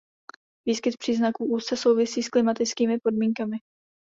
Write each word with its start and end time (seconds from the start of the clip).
Výskyt 0.67 0.97
příznaků 0.97 1.45
úzce 1.45 1.77
souvisí 1.77 2.23
s 2.23 2.29
klimatickými 2.29 2.97
podmínkami. 3.03 3.57